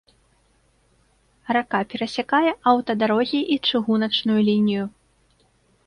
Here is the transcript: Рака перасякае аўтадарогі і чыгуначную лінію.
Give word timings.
Рака 1.59 1.81
перасякае 1.93 2.51
аўтадарогі 2.73 3.39
і 3.57 3.63
чыгуначную 3.69 4.39
лінію. 4.53 4.83